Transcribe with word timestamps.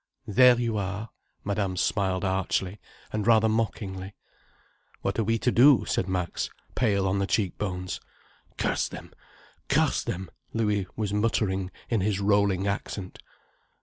There 0.25 0.59
you 0.59 0.77
are!" 0.77 1.11
Madame 1.43 1.77
smiled 1.77 2.25
archly, 2.25 2.79
and 3.13 3.27
rather 3.27 3.47
mockingly. 3.47 4.15
"What 5.03 5.19
are 5.19 5.23
we 5.23 5.37
to 5.37 5.51
do?" 5.51 5.85
said 5.85 6.09
Max, 6.09 6.49
pale 6.73 7.07
on 7.07 7.19
the 7.19 7.27
cheekbones. 7.27 7.99
"Curse 8.57 8.87
them! 8.89 9.13
Curse 9.69 10.03
them!" 10.03 10.31
Louis 10.53 10.87
was 10.95 11.13
muttering, 11.13 11.69
in 11.87 12.01
his 12.01 12.19
rolling 12.19 12.65
accent. 12.65 13.19